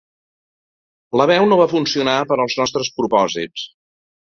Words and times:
La 1.21 1.29
veu 1.33 1.47
no 1.53 1.61
va 1.61 1.69
funcionar 1.75 2.19
per 2.33 2.41
als 2.47 2.59
nostres 2.65 2.95
propòsits. 3.01 3.73